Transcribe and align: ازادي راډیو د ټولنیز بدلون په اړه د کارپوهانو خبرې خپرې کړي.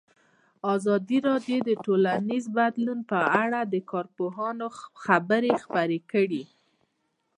ازادي 0.73 1.17
راډیو 1.29 1.59
د 1.69 1.71
ټولنیز 1.85 2.43
بدلون 2.57 2.99
په 3.11 3.19
اړه 3.43 3.59
د 3.73 3.75
کارپوهانو 3.91 4.67
خبرې 5.03 5.51
خپرې 5.63 5.99
کړي. 6.11 6.43